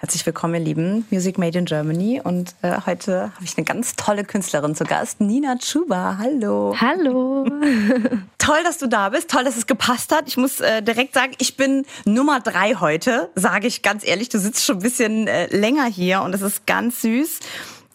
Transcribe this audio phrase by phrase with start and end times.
[0.00, 1.06] Herzlich willkommen, ihr Lieben.
[1.10, 2.20] Music Made in Germany.
[2.22, 6.18] Und äh, heute habe ich eine ganz tolle Künstlerin zu Gast, Nina Chuba.
[6.18, 6.76] Hallo.
[6.80, 7.44] Hallo.
[8.38, 9.28] Toll, dass du da bist.
[9.28, 10.28] Toll, dass es gepasst hat.
[10.28, 14.28] Ich muss äh, direkt sagen, ich bin Nummer drei heute, sage ich ganz ehrlich.
[14.28, 17.40] Du sitzt schon ein bisschen äh, länger hier und es ist ganz süß.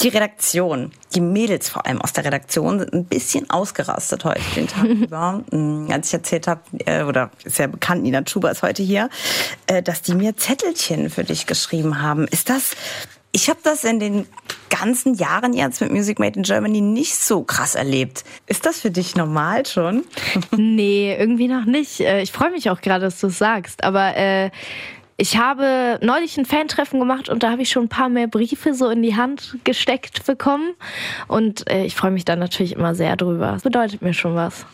[0.04, 4.68] Die Redaktion, die Mädels vor allem aus der Redaktion sind ein bisschen ausgerastet heute den
[4.68, 5.44] Tag über.
[5.52, 9.10] Mm, als ich erzählt habe, äh, oder ist ja bekannt, Nina Schuber ist heute hier,
[9.68, 12.28] äh, dass die mir Zettelchen für dich geschrieben haben.
[12.28, 12.76] Ist das,
[13.32, 14.28] ich habe das in den
[14.70, 18.26] ganzen Jahren jetzt mit Music Made in Germany nicht so krass erlebt.
[18.46, 20.04] Ist das für dich normal schon?
[20.52, 22.02] nee, irgendwie noch nicht.
[22.02, 23.86] Äh, ich freue mich auch gerade, dass du es sagst.
[23.86, 24.52] Aber äh,
[25.18, 28.74] ich habe neulich ein Fantreffen gemacht und da habe ich schon ein paar mehr Briefe
[28.74, 30.74] so in die Hand gesteckt bekommen.
[31.28, 33.52] Und äh, ich freue mich dann natürlich immer sehr drüber.
[33.54, 34.66] Das bedeutet mir schon was.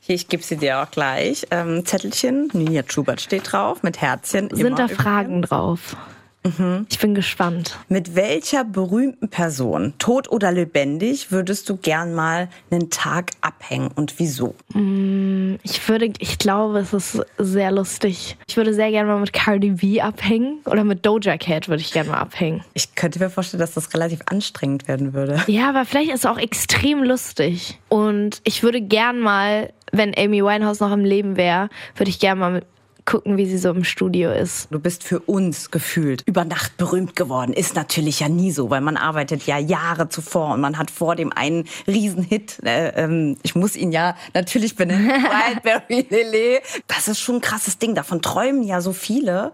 [0.00, 1.46] Hier, ich gebe sie dir auch gleich.
[1.50, 4.48] Ähm, Zettelchen, Nina Schubert steht drauf, mit Herzchen.
[4.50, 5.96] Sind da Fragen drauf?
[6.42, 6.86] Mhm.
[6.90, 7.78] Ich bin gespannt.
[7.88, 14.18] Mit welcher berühmten Person, tot oder lebendig, würdest du gern mal einen Tag abhängen und
[14.18, 14.54] wieso?
[14.72, 18.36] Mm, ich würde, ich glaube, es ist sehr lustig.
[18.48, 21.92] Ich würde sehr gerne mal mit Cardi B abhängen oder mit Doja Cat würde ich
[21.92, 22.64] gerne mal abhängen.
[22.74, 25.42] Ich könnte mir vorstellen, dass das relativ anstrengend werden würde.
[25.46, 27.78] Ja, aber vielleicht ist es auch extrem lustig.
[27.88, 32.38] Und ich würde gern mal, wenn Amy Winehouse noch im Leben wäre, würde ich gern
[32.38, 32.64] mal mit
[33.10, 34.68] gucken, wie sie so im Studio ist.
[34.70, 37.52] Du bist für uns gefühlt über Nacht berühmt geworden.
[37.52, 41.16] Ist natürlich ja nie so, weil man arbeitet ja Jahre zuvor und man hat vor
[41.16, 42.60] dem einen Riesenhit.
[42.64, 45.08] Äh, ähm, ich muss ihn ja natürlich benennen.
[45.10, 46.60] Wildberry Lele.
[46.86, 47.96] Das ist schon ein krasses Ding.
[47.96, 49.50] Davon träumen ja so viele.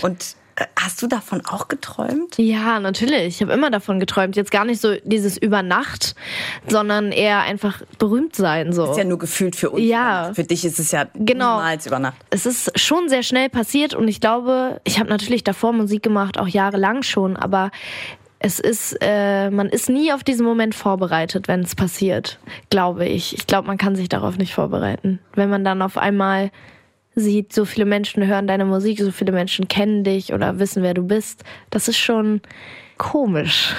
[0.00, 0.36] Und
[0.78, 2.36] Hast du davon auch geträumt?
[2.38, 3.26] Ja, natürlich.
[3.26, 4.36] Ich habe immer davon geträumt.
[4.36, 6.14] Jetzt gar nicht so dieses Übernacht,
[6.68, 8.72] sondern eher einfach berühmt sein.
[8.72, 8.90] So.
[8.90, 9.84] Ist ja nur gefühlt für uns.
[9.84, 10.32] Ja.
[10.34, 11.56] Für dich ist es ja genau.
[11.56, 12.16] niemals Übernacht.
[12.30, 16.38] Es ist schon sehr schnell passiert und ich glaube, ich habe natürlich davor Musik gemacht,
[16.38, 17.70] auch jahrelang schon, aber
[18.42, 22.38] es ist, äh, man ist nie auf diesen Moment vorbereitet, wenn es passiert,
[22.70, 23.34] glaube ich.
[23.34, 25.20] Ich glaube, man kann sich darauf nicht vorbereiten.
[25.34, 26.50] Wenn man dann auf einmal
[27.20, 30.94] sieht, so viele Menschen hören deine Musik, so viele Menschen kennen dich oder wissen, wer
[30.94, 31.44] du bist.
[31.70, 32.40] Das ist schon
[32.98, 33.74] komisch.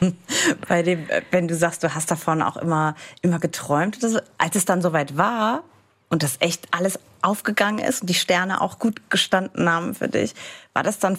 [0.68, 3.98] Bei dem, wenn du sagst, du hast davon auch immer, immer geträumt,
[4.38, 5.64] als es dann soweit war
[6.08, 10.34] und das echt alles aufgegangen ist und die Sterne auch gut gestanden haben für dich,
[10.72, 11.18] war das dann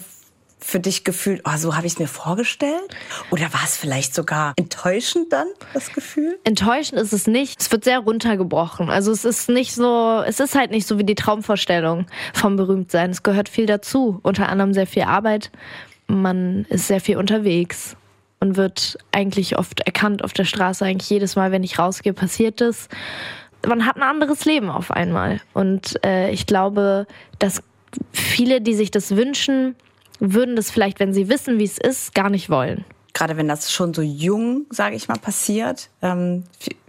[0.58, 2.96] für dich gefühlt, oh, so habe ich es mir vorgestellt?
[3.30, 6.38] Oder war es vielleicht sogar enttäuschend dann, das Gefühl?
[6.44, 7.60] Enttäuschend ist es nicht.
[7.60, 8.88] Es wird sehr runtergebrochen.
[8.90, 13.10] Also es ist nicht so, es ist halt nicht so wie die Traumvorstellung vom Berühmtsein.
[13.10, 14.18] Es gehört viel dazu.
[14.22, 15.50] Unter anderem sehr viel Arbeit.
[16.08, 17.96] Man ist sehr viel unterwegs
[18.40, 20.84] und wird eigentlich oft erkannt auf der Straße.
[20.84, 22.88] Eigentlich jedes Mal, wenn ich rausgehe, passiert es.
[23.66, 25.40] Man hat ein anderes Leben auf einmal.
[25.52, 27.06] Und äh, ich glaube,
[27.38, 27.62] dass
[28.12, 29.74] viele, die sich das wünschen,
[30.18, 32.84] würden das vielleicht, wenn sie wissen, wie es ist, gar nicht wollen.
[33.14, 36.44] Gerade wenn das schon so jung, sage ich mal, passiert, ähm,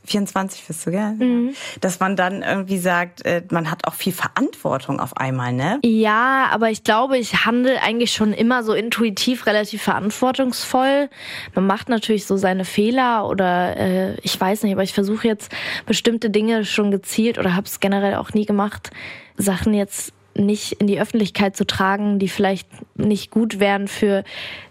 [0.08, 1.14] 24 bist du, gell?
[1.14, 1.54] Mhm.
[1.82, 5.80] Dass man dann irgendwie sagt, äh, man hat auch viel Verantwortung auf einmal, ne?
[5.84, 11.10] Ja, aber ich glaube, ich handle eigentlich schon immer so intuitiv relativ verantwortungsvoll.
[11.54, 15.52] Man macht natürlich so seine Fehler oder äh, ich weiß nicht, aber ich versuche jetzt
[15.86, 18.92] bestimmte Dinge schon gezielt oder habe es generell auch nie gemacht,
[19.38, 24.24] Sachen jetzt nicht in die Öffentlichkeit zu tragen, die vielleicht nicht gut wären für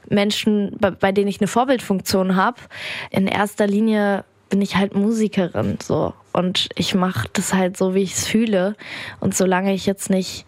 [0.09, 2.60] Menschen, bei, denen ich eine Vorbildfunktion habe.
[3.10, 8.03] In erster Linie bin ich halt Musikerin so und ich mache das halt so, wie
[8.03, 8.76] ich es fühle.
[9.21, 10.47] Und solange ich jetzt nicht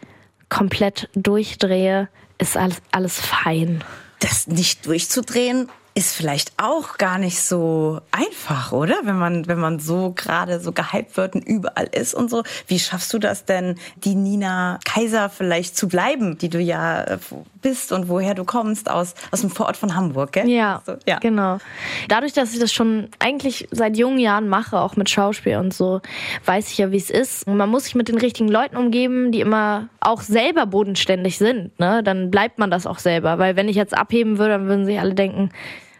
[0.49, 2.09] komplett durchdrehe,
[2.39, 3.83] ist alles, alles fein.
[4.21, 9.01] Das nicht durchzudrehen ist vielleicht auch gar nicht so einfach, oder?
[9.03, 12.45] Wenn man, wenn man so gerade so gehypt wird und überall ist und so.
[12.69, 17.19] Wie schaffst du das denn, die Nina Kaiser vielleicht zu bleiben, die du ja äh,
[17.63, 20.49] bist und woher du kommst, aus, aus dem Vorort von Hamburg, gell?
[20.49, 21.59] Ja, so, ja, genau.
[22.07, 26.01] Dadurch, dass ich das schon eigentlich seit jungen Jahren mache, auch mit Schauspiel und so,
[26.45, 27.45] weiß ich ja, wie es ist.
[27.49, 31.77] Und man muss sich mit den richtigen Leuten umgeben, die immer auch selber bodenständig sind.
[31.81, 32.05] Ne?
[32.05, 33.41] Dann bleibt man das auch selber.
[33.41, 35.51] Weil wenn ich jetzt abheben würde, dann würden sich alle denken,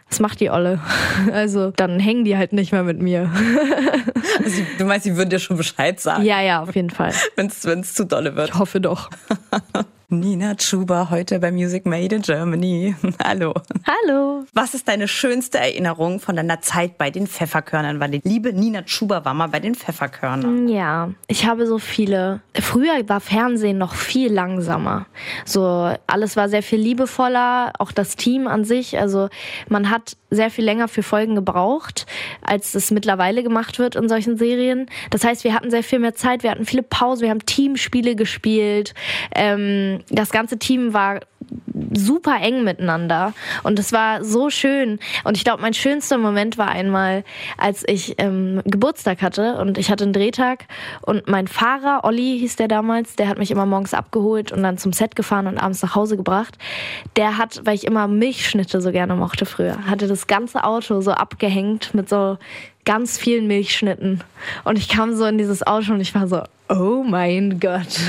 [0.09, 0.79] was macht die Olle?
[1.31, 3.31] Also dann hängen die halt nicht mehr mit mir.
[4.41, 6.23] Also, du meinst, sie würden dir schon Bescheid sagen?
[6.23, 7.13] Ja, ja, auf jeden Fall.
[7.35, 8.49] Wenn es zu dolle wird.
[8.49, 9.09] Ich hoffe doch.
[10.11, 12.95] Nina Chuba heute bei Music Made in Germany.
[13.23, 13.53] Hallo.
[13.85, 14.43] Hallo.
[14.53, 17.99] Was ist deine schönste Erinnerung von deiner Zeit bei den Pfefferkörnern?
[17.99, 20.67] Weil die liebe Nina Chuba war mal bei den Pfefferkörnern.
[20.67, 22.41] Ja, ich habe so viele.
[22.59, 25.05] Früher war Fernsehen noch viel langsamer.
[25.45, 28.97] So alles war sehr viel liebevoller, auch das Team an sich.
[28.97, 29.29] Also
[29.67, 32.05] man hat sehr viel länger für Folgen gebraucht,
[32.41, 34.87] als es mittlerweile gemacht wird in solchen Serien.
[35.09, 38.15] Das heißt, wir hatten sehr viel mehr Zeit, wir hatten viele Pausen, wir haben Teamspiele
[38.15, 38.93] gespielt.
[39.35, 41.19] Ähm, das ganze Team war
[41.93, 43.33] super eng miteinander.
[43.63, 44.99] Und es war so schön.
[45.23, 47.23] Und ich glaube, mein schönster Moment war einmal,
[47.57, 50.65] als ich ähm, Geburtstag hatte und ich hatte einen Drehtag
[51.01, 54.77] und mein Fahrer, Olli hieß der damals, der hat mich immer morgens abgeholt und dann
[54.77, 56.57] zum Set gefahren und abends nach Hause gebracht.
[57.15, 61.11] Der hat, weil ich immer Milchschnitte so gerne mochte früher, hatte das ganze Auto so
[61.11, 62.37] abgehängt mit so
[62.85, 64.23] ganz vielen Milchschnitten.
[64.63, 67.87] Und ich kam so in dieses Auto und ich war so, oh mein Gott.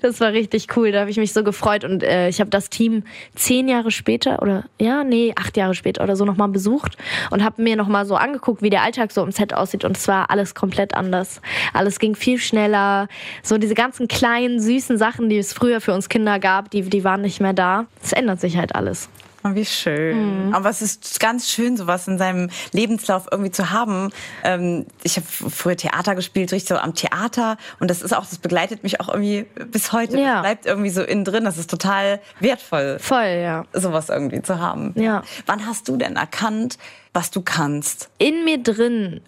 [0.00, 0.92] Das war richtig cool.
[0.92, 1.82] Da habe ich mich so gefreut.
[1.82, 3.02] Und äh, ich habe das Team
[3.34, 6.96] zehn Jahre später oder ja, nee, acht Jahre später oder so nochmal besucht
[7.30, 9.84] und habe mir nochmal so angeguckt, wie der Alltag so im Set aussieht.
[9.84, 11.40] Und es war alles komplett anders.
[11.72, 13.08] Alles ging viel schneller.
[13.42, 17.02] So diese ganzen kleinen, süßen Sachen, die es früher für uns Kinder gab, die, die
[17.04, 17.86] waren nicht mehr da.
[18.02, 19.08] Es ändert sich halt alles.
[19.44, 20.48] Oh, wie schön.
[20.48, 20.54] Mhm.
[20.54, 24.10] Aber es ist ganz schön, sowas in seinem Lebenslauf irgendwie zu haben.
[24.42, 27.56] Ähm, ich habe früher Theater gespielt, richtig so am Theater.
[27.78, 30.18] Und das ist auch, das begleitet mich auch irgendwie bis heute.
[30.18, 30.34] Ja.
[30.34, 31.44] Das bleibt irgendwie so innen drin.
[31.44, 32.98] Das ist total wertvoll.
[32.98, 33.64] Voll, ja.
[33.72, 34.92] Sowas irgendwie zu haben.
[34.96, 35.22] Ja.
[35.46, 36.78] Wann hast du denn erkannt,
[37.12, 38.10] was du kannst?
[38.18, 39.20] In mir drin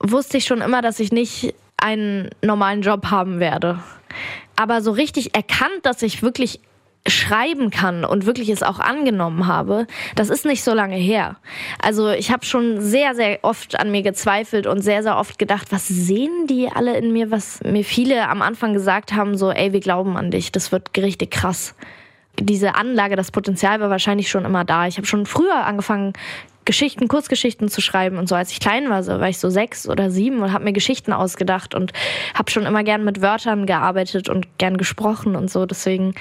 [0.00, 3.80] wusste ich schon immer, dass ich nicht einen normalen Job haben werde.
[4.56, 6.60] Aber so richtig erkannt, dass ich wirklich
[7.08, 11.36] schreiben kann und wirklich es auch angenommen habe, das ist nicht so lange her.
[11.82, 15.68] Also ich habe schon sehr, sehr oft an mir gezweifelt und sehr, sehr oft gedacht,
[15.70, 19.72] was sehen die alle in mir, was mir viele am Anfang gesagt haben, so, ey,
[19.72, 21.74] wir glauben an dich, das wird richtig krass.
[22.40, 24.86] Diese Anlage, das Potenzial war wahrscheinlich schon immer da.
[24.86, 26.12] Ich habe schon früher angefangen,
[26.68, 28.34] Geschichten, Kurzgeschichten zu schreiben und so.
[28.34, 31.14] Als ich klein war, so war ich so sechs oder sieben und habe mir Geschichten
[31.14, 31.94] ausgedacht und
[32.34, 35.64] habe schon immer gern mit Wörtern gearbeitet und gern gesprochen und so.
[35.64, 36.14] Deswegen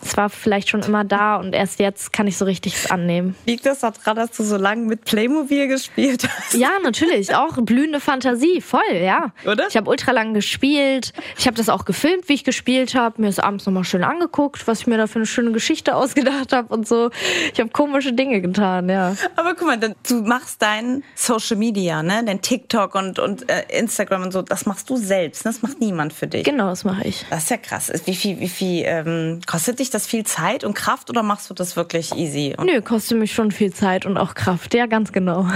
[0.00, 3.34] es war vielleicht schon immer da und erst jetzt kann ich so richtig es annehmen.
[3.46, 6.54] Liegt das daran, dass du so lange mit Playmobil gespielt hast?
[6.54, 7.34] Ja, natürlich.
[7.34, 8.60] Auch blühende Fantasie.
[8.60, 9.32] Voll, ja.
[9.44, 9.66] Oder?
[9.68, 11.12] Ich habe ultra lang gespielt.
[11.36, 13.20] Ich habe das auch gefilmt, wie ich gespielt habe.
[13.20, 16.52] Mir ist abends nochmal schön angeguckt, was ich mir da für eine schöne Geschichte ausgedacht
[16.52, 17.10] habe und so.
[17.52, 19.16] Ich habe komische Dinge getan, ja.
[19.36, 22.22] Aber guck mal, du machst dein Social Media, ne?
[22.24, 24.42] Dein TikTok und, und äh, Instagram und so.
[24.42, 25.44] Das machst du selbst.
[25.44, 25.50] Ne?
[25.50, 26.44] Das macht niemand für dich.
[26.44, 27.26] Genau, das mache ich.
[27.30, 27.92] Das ist ja krass.
[28.04, 31.50] Wie viel, wie viel ähm, kostet dich dich das viel Zeit und Kraft oder machst
[31.50, 32.54] du das wirklich easy?
[32.62, 34.74] Nö, kostet mich schon viel Zeit und auch Kraft.
[34.74, 35.46] Ja, ganz genau.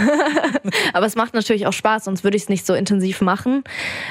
[0.93, 3.62] Aber es macht natürlich auch Spaß, sonst würde ich es nicht so intensiv machen.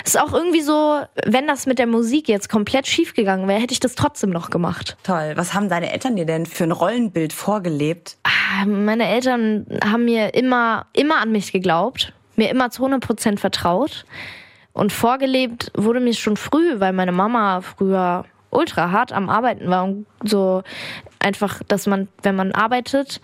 [0.06, 3.60] Es ist auch irgendwie so, wenn das mit der Musik jetzt komplett schief gegangen wäre,
[3.60, 4.98] hätte ich das trotzdem noch gemacht.
[5.04, 5.34] Toll.
[5.36, 8.18] Was haben deine Eltern dir denn für ein Rollenbild vorgelebt?
[8.24, 13.40] Ah, meine Eltern haben mir immer, immer an mich geglaubt, mir immer zu 100 Prozent
[13.40, 14.06] vertraut.
[14.74, 19.84] Und vorgelebt wurde mir schon früh, weil meine Mama früher ultra hart am Arbeiten war
[19.86, 20.64] und so
[21.20, 23.22] einfach, dass man, wenn man arbeitet,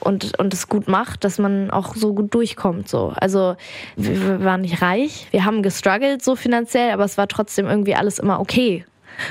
[0.00, 2.88] und, und es gut macht, dass man auch so gut durchkommt.
[2.88, 3.12] So.
[3.16, 3.56] Also
[3.96, 7.94] wir, wir waren nicht reich, wir haben gestruggelt so finanziell, aber es war trotzdem irgendwie
[7.94, 8.84] alles immer okay.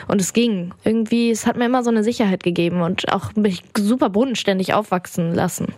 [0.08, 0.74] Und es ging.
[0.84, 5.34] Irgendwie, es hat mir immer so eine Sicherheit gegeben und auch mich super bodenständig aufwachsen
[5.34, 5.74] lassen.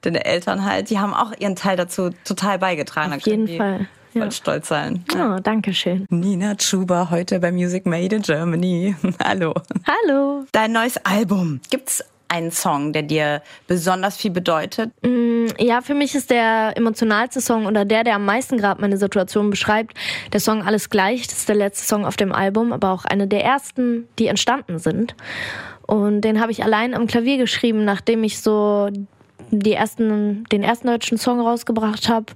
[0.00, 3.12] Deine Eltern halt, die haben auch ihren Teil dazu total beigetragen.
[3.12, 4.22] Auf jeden Fall ja.
[4.22, 5.04] voll stolz sein.
[5.14, 5.36] Ja.
[5.36, 6.06] Oh, danke schön.
[6.10, 8.94] Nina Chuba heute bei Music Made in Germany.
[9.24, 9.54] Hallo.
[9.86, 10.44] Hallo.
[10.52, 11.60] Dein neues Album.
[11.70, 14.92] Gibt's einen Song, der dir besonders viel bedeutet?
[15.02, 18.96] Mm, ja, für mich ist der emotionalste Song oder der, der am meisten gerade meine
[18.96, 19.98] Situation beschreibt,
[20.32, 21.26] der Song Alles gleich.
[21.26, 24.78] Das ist der letzte Song auf dem Album, aber auch einer der ersten, die entstanden
[24.78, 25.16] sind.
[25.86, 28.90] Und den habe ich allein am Klavier geschrieben, nachdem ich so
[29.50, 32.26] die ersten, den ersten deutschen Song rausgebracht habe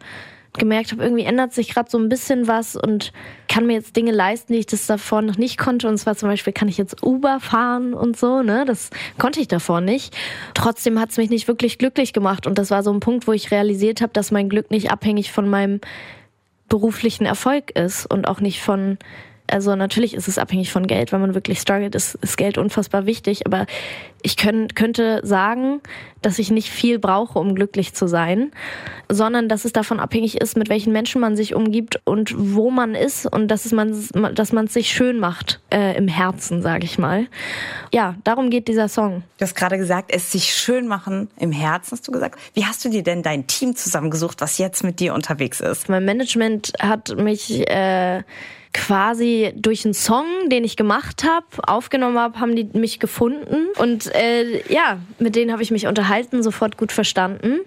[0.55, 3.13] gemerkt habe, irgendwie ändert sich gerade so ein bisschen was und
[3.49, 5.89] kann mir jetzt Dinge leisten, die ich das davor noch nicht konnte.
[5.89, 8.65] Und zwar zum Beispiel kann ich jetzt Uber fahren und so, ne?
[8.65, 10.17] Das konnte ich davor nicht.
[10.55, 12.47] Trotzdem hat es mich nicht wirklich glücklich gemacht.
[12.47, 15.33] Und das war so ein Punkt, wo ich realisiert habe, dass mein Glück nicht abhängig
[15.33, 15.81] von meinem
[16.69, 18.99] beruflichen Erfolg ist und auch nicht von
[19.47, 23.05] also natürlich ist es abhängig von Geld, wenn man wirklich struggelt, ist, ist Geld unfassbar
[23.05, 23.47] wichtig.
[23.47, 23.67] Aber
[24.23, 25.83] ich können, könnte sagen,
[26.23, 28.53] dass ich nicht viel brauche, um glücklich zu sein,
[29.11, 32.95] sondern dass es davon abhängig ist, mit welchen Menschen man sich umgibt und wo man
[32.95, 33.95] ist und dass es man,
[34.35, 37.27] dass man es sich schön macht äh, im Herzen, sage ich mal.
[37.93, 39.25] Ja, darum geht dieser Song.
[39.37, 42.41] Du hast gerade gesagt, es sich schön machen im Herzen, hast du gesagt.
[42.55, 45.91] Wie hast du dir denn dein Team zusammengesucht, was jetzt mit dir unterwegs ist?
[45.91, 48.23] Mein Management hat mich äh,
[48.75, 53.69] quasi durch einen Song, den ich gemacht habe, aufgenommen habe, haben die mich gefunden.
[53.79, 57.61] Und äh, ja, mit denen habe ich mich unterhalten, sofort gut verstanden.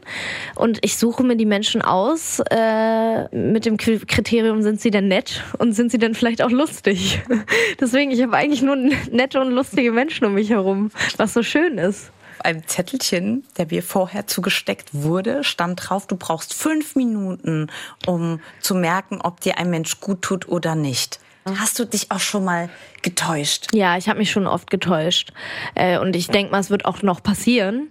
[0.55, 5.43] Und ich suche mir die Menschen aus äh, mit dem Kriterium, sind sie denn nett
[5.57, 7.21] und sind sie denn vielleicht auch lustig?
[7.79, 11.77] Deswegen, ich habe eigentlich nur nette und lustige Menschen um mich herum, was so schön
[11.77, 12.11] ist
[12.45, 17.67] einem Zettelchen, der mir vorher zugesteckt wurde, stand drauf, du brauchst fünf Minuten,
[18.05, 21.19] um zu merken, ob dir ein Mensch gut tut oder nicht.
[21.55, 22.69] Hast du dich auch schon mal
[23.01, 23.67] getäuscht?
[23.73, 25.31] Ja, ich habe mich schon oft getäuscht.
[25.75, 27.89] Äh, und ich denke mal, es wird auch noch passieren.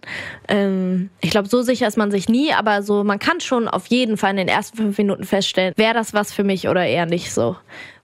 [0.49, 3.87] Ähm, ich glaube, so sicher ist man sich nie, aber so, man kann schon auf
[3.87, 7.07] jeden Fall in den ersten fünf Minuten feststellen, wäre das was für mich oder eher
[7.07, 7.57] nicht so.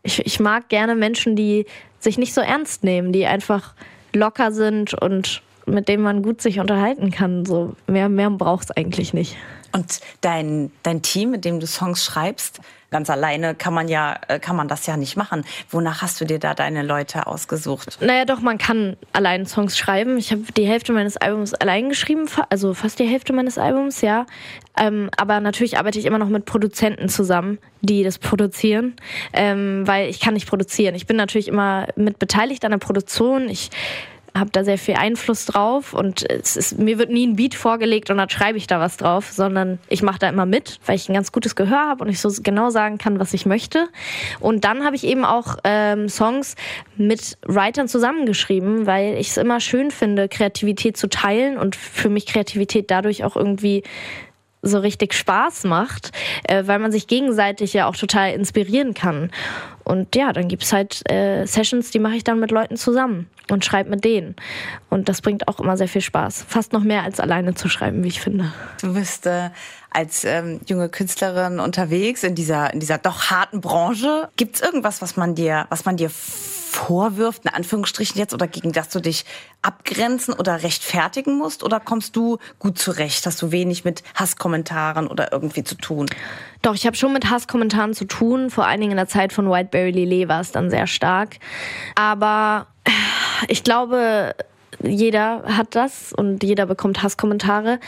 [0.03, 1.67] Ich, ich mag gerne Menschen, die
[1.99, 3.75] sich nicht so ernst nehmen, die einfach
[4.15, 7.45] locker sind und mit denen man gut sich unterhalten kann.
[7.45, 9.37] So mehr, mehr braucht es eigentlich nicht.
[9.73, 14.39] Und dein, dein Team, mit dem du Songs schreibst, ganz alleine kann man ja, äh,
[14.39, 15.45] kann man das ja nicht machen.
[15.71, 17.99] Wonach hast du dir da deine Leute ausgesucht?
[18.03, 20.19] Naja, doch, man kann allein Songs schreiben.
[20.19, 24.27] Ich habe die Hälfte meines Albums allein geschrieben, also fast die Hälfte meines Albums, ja.
[24.79, 28.95] Ähm, aber natürlich arbeite ich immer noch mit Produzenten zusammen, die das produzieren,
[29.33, 30.95] ähm, weil ich kann nicht produzieren.
[30.95, 33.49] Ich bin natürlich immer mit beteiligt an der Produktion.
[33.49, 33.71] Ich
[34.35, 38.11] habe da sehr viel Einfluss drauf und es ist, mir wird nie ein Beat vorgelegt
[38.11, 41.09] und dann schreibe ich da was drauf, sondern ich mache da immer mit, weil ich
[41.09, 43.89] ein ganz gutes Gehör habe und ich so genau sagen kann, was ich möchte.
[44.41, 46.57] Und dann habe ich eben auch ähm, Songs
[46.97, 52.27] mit Writern zusammengeschrieben, weil ich es immer schön finde, Kreativität zu teilen und für mich
[52.27, 53.83] Kreativität dadurch auch irgendwie
[54.63, 56.13] so richtig Spaß macht,
[56.45, 59.31] äh, weil man sich gegenseitig ja auch total inspirieren kann.
[59.85, 63.65] Und ja, dann gibt's halt äh, Sessions, die mache ich dann mit Leuten zusammen und
[63.65, 64.37] schreibe mit denen.
[64.89, 66.47] Und das bringt auch immer sehr viel Spaß.
[66.49, 68.53] Fast noch mehr als alleine zu schreiben, wie ich finde.
[68.81, 69.51] Du bist äh,
[69.91, 74.29] als ähm, junge Künstlerin unterwegs in dieser, in dieser doch harten Branche.
[74.37, 76.11] Gibt's irgendwas, was man dir, was man dir
[76.73, 79.25] vorwirft, in Anführungsstrichen jetzt, oder gegen das du dich
[79.61, 81.63] abgrenzen oder rechtfertigen musst?
[81.63, 83.27] Oder kommst du gut zurecht?
[83.27, 86.07] Hast du wenig mit Hasskommentaren oder irgendwie zu tun?
[86.63, 88.51] Doch, ich habe schon mit Hasskommentaren zu tun.
[88.51, 91.37] Vor allen Dingen in der Zeit von Whiteberry Lillet war es dann sehr stark.
[91.95, 92.67] Aber
[93.49, 94.35] ich glaube,
[94.83, 97.79] jeder hat das und jeder bekommt Hasskommentare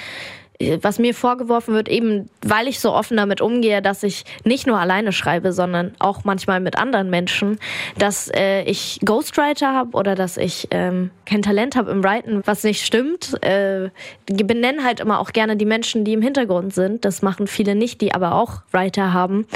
[0.81, 4.79] was mir vorgeworfen wird, eben weil ich so offen damit umgehe, dass ich nicht nur
[4.79, 7.59] alleine schreibe, sondern auch manchmal mit anderen Menschen,
[7.99, 12.63] dass äh, ich Ghostwriter habe oder dass ich ähm, kein Talent habe im Writen, was
[12.63, 13.43] nicht stimmt.
[13.43, 13.91] Äh,
[14.27, 17.05] benenne halt immer auch gerne die Menschen, die im Hintergrund sind.
[17.05, 19.47] Das machen viele nicht, die aber auch Writer haben.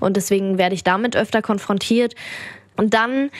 [0.00, 2.14] Und deswegen werde ich damit öfter konfrontiert.
[2.76, 3.30] Und dann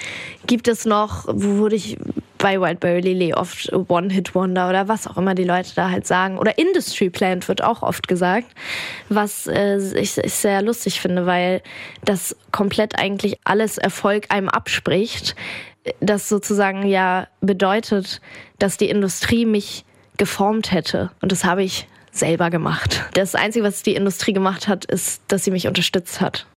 [0.47, 1.97] gibt es noch, wo wurde ich
[2.39, 6.39] bei Wildberry Lily oft One-Hit-Wonder oder was auch immer die Leute da halt sagen.
[6.39, 8.47] Oder Industry Plant wird auch oft gesagt,
[9.09, 11.63] was äh, ich, ich sehr lustig finde, weil
[12.05, 15.35] das komplett eigentlich alles Erfolg einem abspricht.
[16.01, 18.21] Das sozusagen ja bedeutet,
[18.59, 19.85] dass die Industrie mich
[20.17, 21.11] geformt hätte.
[21.21, 23.05] Und das habe ich selber gemacht.
[23.15, 26.47] Das Einzige, was die Industrie gemacht hat, ist, dass sie mich unterstützt hat.